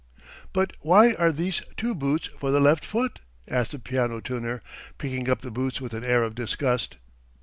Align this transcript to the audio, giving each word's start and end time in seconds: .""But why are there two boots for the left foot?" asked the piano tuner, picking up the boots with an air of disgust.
.""But 0.51 0.73
why 0.79 1.13
are 1.13 1.31
there 1.31 1.51
two 1.77 1.93
boots 1.93 2.31
for 2.39 2.49
the 2.49 2.59
left 2.59 2.83
foot?" 2.83 3.19
asked 3.47 3.69
the 3.73 3.77
piano 3.77 4.19
tuner, 4.19 4.63
picking 4.97 5.29
up 5.29 5.41
the 5.41 5.51
boots 5.51 5.79
with 5.79 5.93
an 5.93 6.03
air 6.03 6.23
of 6.23 6.33
disgust. 6.33 6.97